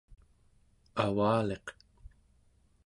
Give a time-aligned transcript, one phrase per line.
[1.03, 1.65] avaliq